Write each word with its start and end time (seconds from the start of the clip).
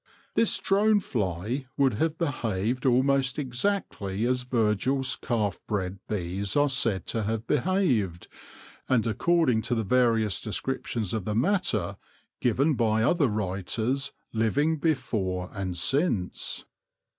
This 0.33 0.57
drone 0.57 0.99
fly 0.99 1.67
would 1.77 1.93
have 1.93 2.17
behaved 2.17 2.87
almost 2.87 3.37
exactly 3.37 4.25
as 4.25 4.41
Virgil's 4.41 5.15
calf 5.15 5.59
bred 5.67 5.99
bees 6.09 6.55
are 6.55 6.69
said 6.69 7.05
to 7.05 7.21
have 7.21 7.45
behaved, 7.45 8.27
and 8.89 9.05
according 9.05 9.61
to 9.61 9.75
the 9.75 9.83
various 9.83 10.41
descriptions 10.41 11.13
of 11.13 11.25
the 11.25 11.35
matter 11.35 11.97
given 12.39 12.73
by 12.73 13.03
other 13.03 13.27
writers 13.27 14.11
living 14.33 14.77
before 14.79 15.49
and 15.49 15.49
8 15.49 15.51
THE 15.51 15.51
LORE 15.51 15.51
OF 15.51 15.51
THE 15.51 15.65
HONEY 15.65 15.71
BEE 15.71 16.33
since. 16.33 16.65